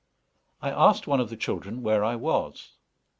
I 0.63 0.71
asked 0.71 1.05
one 1.05 1.19
of 1.19 1.29
the 1.29 1.37
children 1.37 1.83
where 1.83 2.03
I 2.03 2.15
was. 2.15 2.71